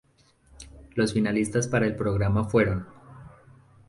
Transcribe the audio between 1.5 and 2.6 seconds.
para el programa